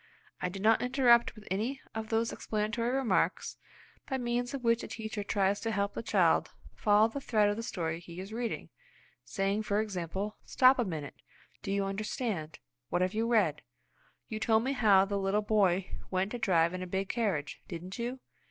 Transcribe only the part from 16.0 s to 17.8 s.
went to drive in a big carriage,